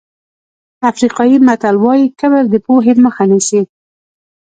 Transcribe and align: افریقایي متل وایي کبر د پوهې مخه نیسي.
افریقایي 0.89 1.37
متل 1.47 1.75
وایي 1.83 2.05
کبر 2.19 2.43
د 2.49 2.55
پوهې 2.65 2.93
مخه 3.05 3.23
نیسي. 3.31 3.61